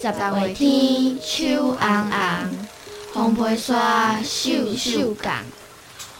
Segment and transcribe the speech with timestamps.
[0.00, 2.54] 十月天，手红红，
[3.12, 5.32] 红皮沙绣绣共，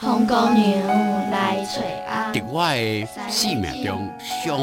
[0.00, 2.32] 红姑娘来找翁。
[2.34, 4.12] 在我的生命中，
[4.44, 4.58] 上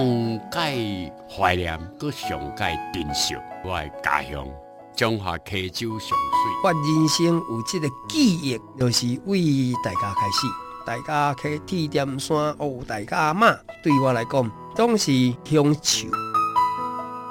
[0.52, 4.46] 界怀念，搁上界珍惜我的家乡——
[4.98, 6.18] 中华溪州上水。
[6.66, 10.46] 我人生有这个记忆，就是为大家开始。
[10.86, 13.48] 大家去铁点山哦，大家阿妈
[13.82, 16.10] 对我来讲，总是乡愁。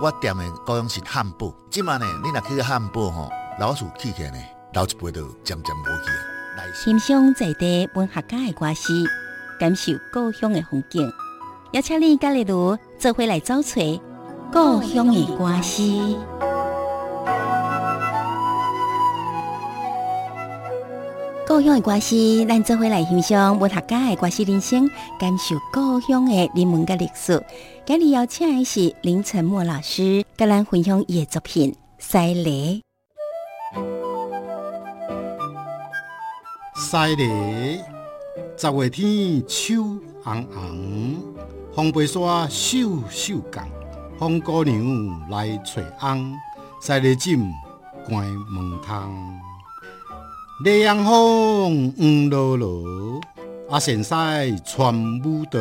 [0.00, 4.36] 我店的高雄是汉堡，今晚呢，你若去个汉堡吼，老鼠起起呢，
[4.72, 6.60] 老一辈就渐渐无去啊。
[6.74, 8.92] 欣赏在地文学家的歌词，
[9.58, 11.08] 感受故乡的风景，
[11.72, 13.80] 邀请你甲丽如做伙来找找
[14.52, 15.82] 故乡的歌词。
[21.46, 27.44] 故乡的歌词，咱做回来欣赏文学家的歌词人生，感受故乡的人文甲历史。
[27.84, 32.50] 今日邀请的是林承莫老师，甲咱分享伊的作品《西螺》。
[36.76, 37.84] 西螺，
[38.56, 39.82] 十月天，秋
[40.22, 41.16] 红红，
[41.74, 43.62] 红皮沙绣绣共，
[44.18, 46.34] 红姑娘来找翁，
[46.80, 47.52] 西螺锦，
[48.08, 49.12] 关门窗。
[50.62, 53.20] 烈阳风，黄落落，
[53.68, 55.58] 阿婵西穿舞蹈。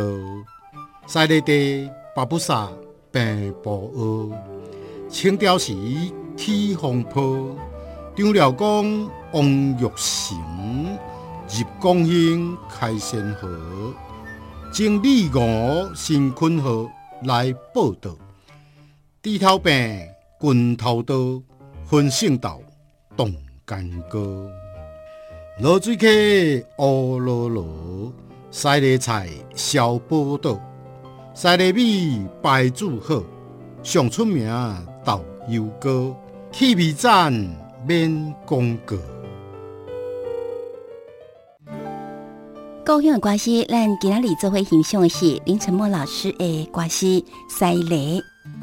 [1.07, 2.69] 西螺地，八步沙，
[3.11, 5.09] 平步轭。
[5.09, 5.73] 青雕时，
[6.37, 7.57] 起风波。
[8.15, 10.37] 张辽公，王玉成，
[11.49, 13.49] 入江兴，开先河。
[14.71, 16.87] 经李吴，新坤河
[17.23, 18.11] 来报到。
[19.23, 19.73] 猪头病，
[20.39, 21.41] 拳头刀，
[21.83, 22.61] 分胜道，
[23.17, 23.33] 动
[23.65, 24.47] 干戈。
[25.61, 28.11] 浊水溪乌啰啰，
[28.49, 30.59] 西螺菜小宝岛，
[31.35, 33.21] 西螺米白煮好，
[33.83, 34.49] 上出名
[35.05, 36.15] 豆油糕，
[36.51, 37.31] 气味赞
[37.87, 38.97] 免讲过。
[42.83, 47.05] 故乡的关系，咱今仔日做伙欣赏的是林承默老师的歌词
[47.47, 47.97] 《西螺》。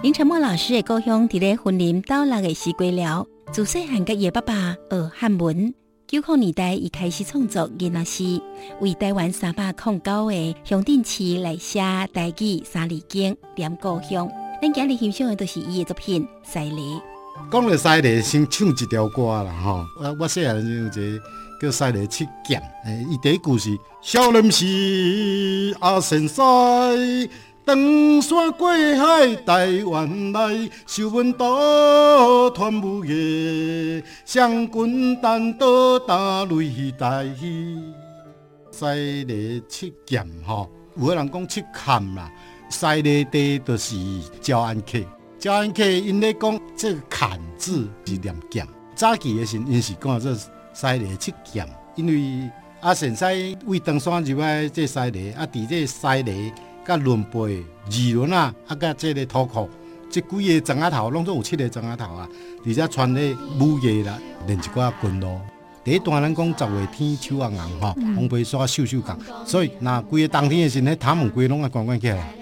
[0.03, 5.73] 林承默老师的故乡伫咧云林斗六个四瓜寮，自细汉甲伊爸爸学汉文。
[6.10, 8.43] 九零年代，伊开始创作囡仔诗，
[8.81, 11.78] 为台湾三百零九个乡镇市来写
[12.12, 14.28] 台语三字经，念故乡。
[14.60, 16.78] 咱今日欣赏的都是伊的作品《西螺》。
[17.53, 19.87] 讲到西螺，先唱一条歌啦，吼！
[20.00, 21.22] 我我细汉有一个
[21.62, 27.31] 叫西螺七剑，诶，伊第一句是少林寺阿神西。
[27.65, 37.32] 登山过海，台湾来，修文道，传武艺，双军单刀打擂台。
[38.72, 42.31] 西螺七剑吼，有个人讲七砍啦。
[42.70, 43.97] 西螺地就是
[44.41, 44.99] 招安客，
[45.38, 48.66] 招安客因咧讲这个坎字是念剑。
[48.97, 52.50] 早期的时候，因是讲做西螺七剑，因为
[52.81, 56.53] 阿婵西为登山入来这西螺，啊，伫这西螺。
[56.91, 59.71] 甲轮背二轮啊，啊，甲这个土库，
[60.11, 62.28] 这几个庄仔头，拢总有七个庄仔头啊。
[62.67, 64.19] 而且穿咧武艺啦，
[64.49, 65.41] 练一寡军咯。
[65.84, 72.34] 第一段咱讲十月天，手红红吼，红皮沙绣绣共，所以那规个冬天的时候，他们规拢啊关关起来。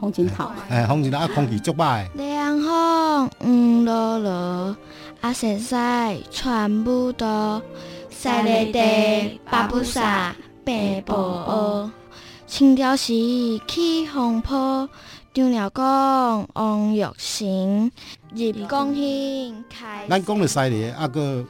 [0.00, 2.06] 风景好，哎，风景好，啊，空气足歹。
[2.14, 4.76] 凉风黄落落，
[5.20, 7.60] 阿婵西穿舞蹈，
[8.08, 11.90] 西螺地八步沙，平步轭。
[12.52, 13.14] 清朝时，
[13.66, 14.86] 起风波，
[15.32, 15.82] 张辽公，
[16.52, 17.90] 王玉成，
[18.34, 20.06] 入江兴，开。
[20.06, 21.42] 咱讲的西螺，啊个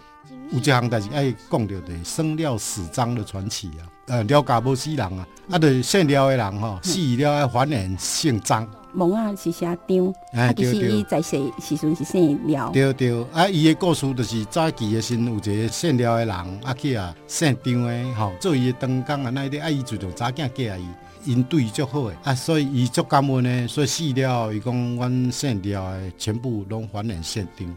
[0.53, 3.83] 有一项代志爱讲着的，生料死章的传奇啊。
[4.13, 8.69] 呃，了家无死人啊，啊，着姓廖的人吼，死了要还原姓张。
[8.93, 12.69] 蒙啊是写张，啊其实伊在世时阵是姓廖。
[12.69, 20.87] 对对，啊，伊的故事就是早期的时有一个姓廖的人，啊去啊姓张的吼，做伊的长工啊，那啲啊伊就从早囝嫁伊，
[21.25, 27.75] 因对伊足好诶，啊，所以伊足感恩呢，所以死了，伊讲阮姓廖的全部拢还原姓张。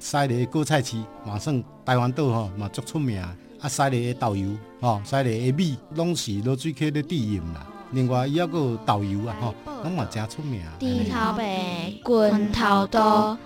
[0.00, 3.22] 西丽果菜市嘛算台湾岛吼嘛足出名，
[3.60, 4.48] 啊，西螺的豆油
[4.80, 7.66] 吼，西螺的米拢是浊水溪的底盐啦。
[7.92, 10.60] 另外，伊还佫有豆油啊，吼，拢嘛诚出名。
[10.80, 13.38] 猪头白，拳头刀，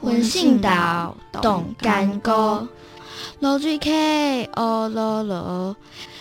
[0.00, 2.66] 分胜道，动干戈。
[3.40, 5.76] 浊水溪，乌啰啰，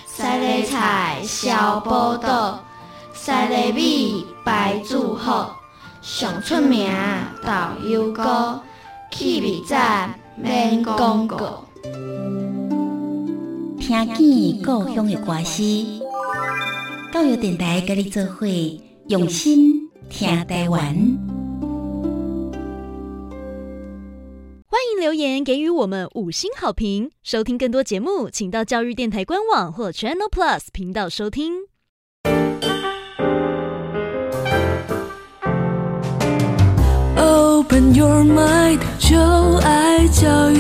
[0.08, 2.64] 西螺菜，消宝岛。
[3.14, 5.60] 西螺米，白煮好，
[6.02, 6.92] 上出名
[7.44, 7.52] 豆
[7.88, 8.62] 油糕，
[9.12, 11.64] 气味赞免讲过。
[13.88, 15.86] 听见故乡的歌诗。
[17.14, 18.46] 教育电台跟你做伙，
[19.08, 20.94] 用心听台湾。
[24.94, 27.12] 迎留言给予我们五星好评。
[27.24, 31.54] 收听更多节目，请到教育电台官网或 Channel Plus 频道收听。
[37.16, 39.18] Open your mind，就
[39.64, 40.52] 爱教